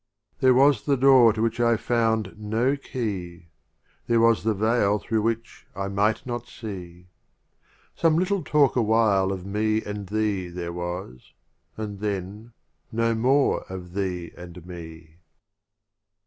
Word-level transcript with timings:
XXXII. 0.01 0.39
There 0.41 0.53
was 0.55 0.83
the 0.85 0.97
Door 0.97 1.33
to 1.33 1.43
which 1.43 1.59
I 1.59 1.77
found 1.77 2.33
no 2.35 2.75
Key; 2.75 3.49
There 4.07 4.19
was 4.19 4.41
the 4.41 4.55
Veil 4.55 4.97
through 4.97 5.21
which 5.21 5.67
I 5.75 5.89
might 5.89 6.25
not 6.25 6.47
see: 6.47 7.09
Some 7.95 8.17
little 8.17 8.41
talk 8.43 8.75
awhile 8.75 9.31
of 9.31 9.45
Me 9.45 9.83
and 9.83 10.07
Thee 10.07 10.47
There 10.47 10.73
was— 10.73 11.33
and 11.77 11.99
then 11.99 12.53
no 12.91 13.13
more 13.13 13.61
of 13.69 13.93
Thee 13.93 14.31
and 14.35 14.65
Me. 14.65 15.17